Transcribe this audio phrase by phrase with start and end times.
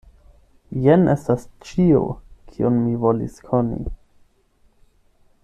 [0.85, 2.01] Jen estas ĉio,
[2.55, 3.79] kion mi volis koni.